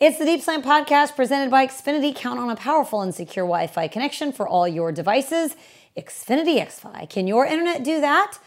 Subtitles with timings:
[0.00, 2.14] It's the Deep Slant Podcast presented by Xfinity.
[2.14, 5.56] Count on a powerful and secure Wi Fi connection for all your devices.
[5.96, 7.10] Xfinity XFi.
[7.10, 8.38] Can your internet do that?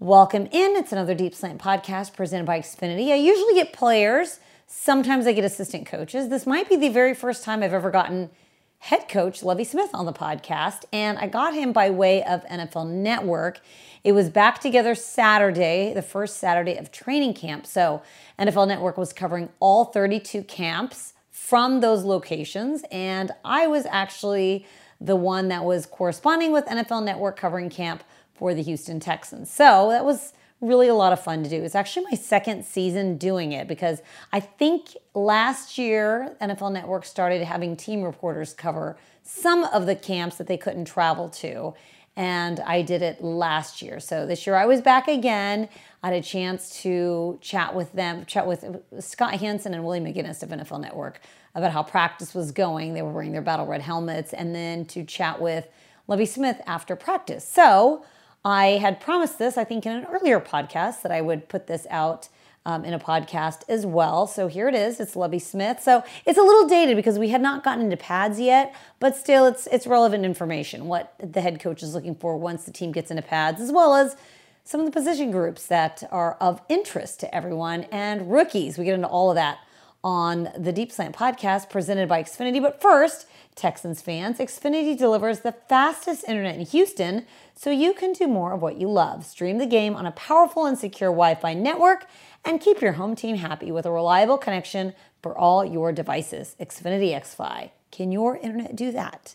[0.00, 0.74] Welcome in.
[0.74, 3.12] It's another Deep Slant Podcast presented by Xfinity.
[3.12, 6.30] I usually get players, sometimes I get assistant coaches.
[6.30, 8.30] This might be the very first time I've ever gotten
[8.78, 12.88] head coach Lovie Smith on the podcast, and I got him by way of NFL
[12.88, 13.60] Network.
[14.04, 17.66] It was back together Saturday, the first Saturday of training camp.
[17.66, 18.02] So,
[18.38, 24.64] NFL Network was covering all 32 camps from those locations, and I was actually
[25.00, 29.50] the one that was corresponding with NFL Network covering camp for the Houston Texans.
[29.50, 31.62] So, that was really a lot of fun to do.
[31.62, 37.42] It's actually my second season doing it because I think last year NFL Network started
[37.44, 41.74] having team reporters cover some of the camps that they couldn't travel to.
[42.16, 44.00] And I did it last year.
[44.00, 45.68] So this year I was back again.
[46.02, 48.64] I had a chance to chat with them, chat with
[48.98, 51.20] Scott Hanson and Willie McGinest of NFL Network
[51.54, 52.94] about how practice was going.
[52.94, 55.68] They were wearing their battle red helmets, and then to chat with
[56.08, 57.46] Lovie Smith after practice.
[57.46, 58.04] So
[58.48, 61.86] I had promised this, I think, in an earlier podcast that I would put this
[61.90, 62.30] out
[62.64, 64.26] um, in a podcast as well.
[64.26, 65.00] So here it is.
[65.00, 65.82] It's Lovie Smith.
[65.82, 69.44] So it's a little dated because we had not gotten into pads yet, but still,
[69.44, 70.86] it's it's relevant information.
[70.86, 73.94] What the head coach is looking for once the team gets into pads, as well
[73.94, 74.16] as
[74.64, 78.78] some of the position groups that are of interest to everyone and rookies.
[78.78, 79.58] We get into all of that
[80.04, 82.62] on the Deep Slant podcast presented by Xfinity.
[82.62, 88.28] But first, Texans fans, Xfinity delivers the fastest internet in Houston so you can do
[88.28, 89.26] more of what you love.
[89.26, 92.06] Stream the game on a powerful and secure Wi Fi network
[92.44, 96.54] and keep your home team happy with a reliable connection for all your devices.
[96.60, 97.70] Xfinity XFi.
[97.90, 99.34] Can your internet do that?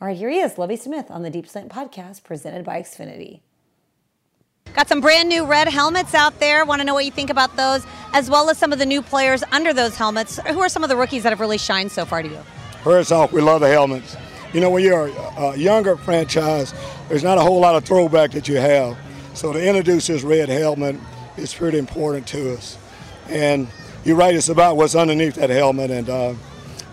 [0.00, 3.40] All right, here he is, Lovie Smith on the Deep Slant podcast presented by Xfinity.
[4.74, 6.64] Got some brand new red helmets out there.
[6.64, 9.02] Want to know what you think about those, as well as some of the new
[9.02, 10.38] players under those helmets.
[10.48, 12.38] Who are some of the rookies that have really shined so far to you?
[12.82, 14.16] First off, we love the helmets.
[14.52, 15.06] You know, when you're
[15.38, 16.74] a younger franchise,
[17.08, 18.98] there's not a whole lot of throwback that you have.
[19.34, 20.96] So to introduce this red helmet
[21.36, 22.76] is pretty important to us.
[23.28, 23.68] And
[24.04, 25.90] you're right, it's about what's underneath that helmet.
[25.90, 26.34] And uh,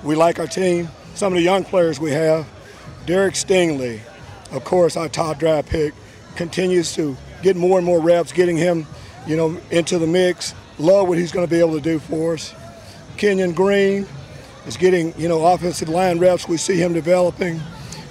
[0.04, 0.88] we like our team.
[1.16, 2.48] Some of the young players we have,
[3.06, 4.00] Derek Stingley,
[4.52, 5.94] of course, our top draft pick,
[6.36, 8.88] continues to get more and more reps, getting him,
[9.28, 10.54] you know, into the mix.
[10.80, 12.56] Love what he's going to be able to do for us.
[13.18, 14.08] Kenyon Green
[14.66, 16.48] is getting, you know, offensive line reps.
[16.48, 17.60] We see him developing.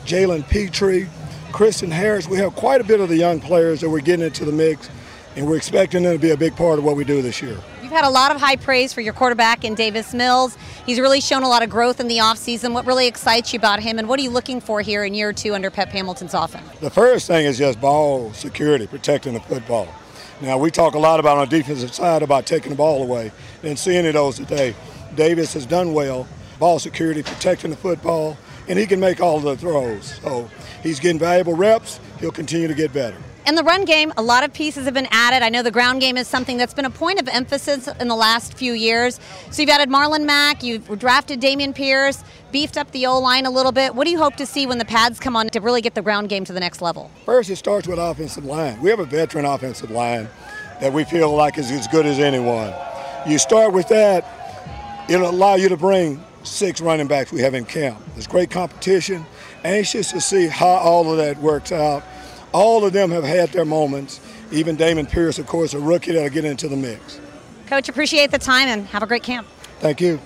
[0.04, 1.08] Jalen Pitre,
[1.50, 2.28] Christian Harris.
[2.28, 4.90] We have quite a bit of the young players that we're getting into the mix,
[5.34, 7.56] and we're expecting them to be a big part of what we do this year.
[7.82, 10.58] You've had a lot of high praise for your quarterback in Davis Mills.
[10.84, 12.74] He's really shown a lot of growth in the offseason.
[12.74, 15.32] What really excites you about him, and what are you looking for here in year
[15.32, 16.68] two under Pep Hamilton's offense?
[16.80, 19.88] The first thing is just ball security, protecting the football.
[20.40, 23.32] Now, we talk a lot about on the defensive side about taking the ball away
[23.64, 24.74] and seeing it those today.
[25.16, 26.28] Davis has done well,
[26.60, 28.36] ball security, protecting the football,
[28.68, 30.20] and he can make all the throws.
[30.22, 30.48] So
[30.82, 31.98] he's getting valuable reps.
[32.20, 33.16] He'll continue to get better.
[33.48, 35.42] In the run game, a lot of pieces have been added.
[35.42, 38.14] I know the ground game is something that's been a point of emphasis in the
[38.14, 39.18] last few years.
[39.50, 42.22] So you've added Marlon Mack, you've drafted Dameon Pierce,
[42.52, 43.94] beefed up the O line a little bit.
[43.94, 46.02] What do you hope to see when the pads come on to really get the
[46.02, 47.10] ground game to the next level?
[47.24, 48.78] First, it starts with offensive line.
[48.82, 50.28] We have a veteran offensive line
[50.82, 52.74] that we feel like is as good as anyone.
[53.26, 54.26] You start with that,
[55.08, 57.98] it'll allow you to bring six running backs we have in camp.
[58.12, 59.24] There's great competition.
[59.64, 62.04] Anxious to see how all of that works out
[62.52, 64.20] all of them have had their moments.
[64.50, 67.20] Even Dameon Pierce, of course, a rookie that'll get into the mix.
[67.66, 69.46] Coach, appreciate the time and have a great camp.
[69.80, 70.18] Thank you.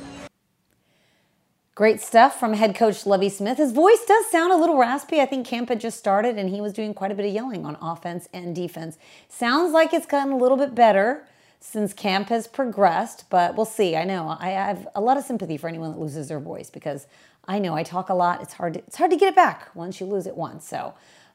[1.74, 3.56] Great stuff from head coach Lovie Smith.
[3.56, 5.20] His voice does sound a little raspy.
[5.20, 7.64] I think camp had just started and he was doing quite a bit of yelling
[7.64, 8.98] on offense and defense.
[9.28, 11.26] Sounds like it's gotten a little bit better
[11.60, 13.96] since camp has progressed, but we'll see.
[13.96, 17.06] I know I have a lot of sympathy for anyone that loses their voice because
[17.48, 18.42] I know I talk a lot.
[18.42, 20.68] It's hard to, it's hard to get it back once you lose it once.
[20.68, 20.92] So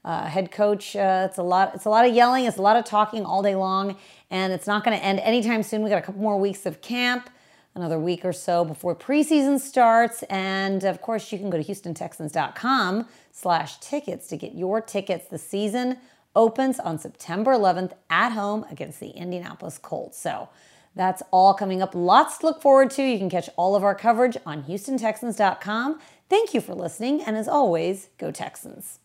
[0.07, 0.95] uh, head coach.
[0.95, 1.75] Uh, it's a lot.
[1.75, 2.45] It's a lot of yelling.
[2.45, 3.97] It's a lot of talking all day long,
[4.31, 5.83] and it's not going to end anytime soon.
[5.83, 7.29] We got a couple more weeks of camp,
[7.75, 14.27] another week or so before preseason starts, and of course, you can go to HoustonTexans.com/tickets
[14.27, 15.27] to get your tickets.
[15.27, 15.97] The season
[16.37, 20.17] opens on September 11th at home against the Indianapolis Colts.
[20.17, 20.47] So.
[20.95, 21.93] That's all coming up.
[21.93, 23.03] Lots to look forward to.
[23.03, 25.99] You can catch all of our coverage on HoustonTexans.com.
[26.27, 28.97] Thank you for listening, and as always, go Texans.